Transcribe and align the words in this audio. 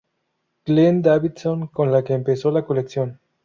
Glenn 0.65 1.03
Davidson, 1.03 1.67
con 1.67 1.91
la 1.91 2.03
que 2.03 2.13
empezó 2.13 2.49
la 2.49 2.65
colección. 2.65 3.19